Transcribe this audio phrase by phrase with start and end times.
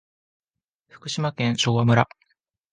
[0.89, 2.09] 福島県昭和村